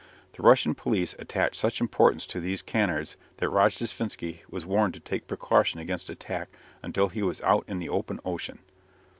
[0.35, 5.27] The Russian police attached such importance to these canards that Rojdestvensky was warned to take
[5.27, 6.49] precaution against attack
[6.81, 8.57] until he was out on the open ocean.